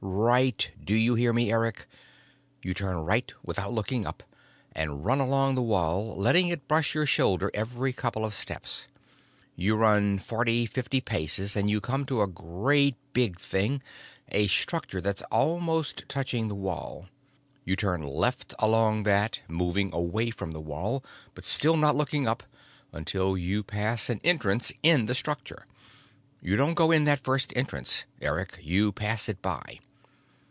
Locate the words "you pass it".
28.61-29.41